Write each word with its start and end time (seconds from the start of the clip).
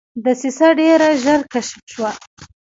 دسیسه 0.23 0.67
ډېره 0.79 1.09
ژر 1.23 1.39
کشف 1.53 1.81
شوه. 1.93 2.11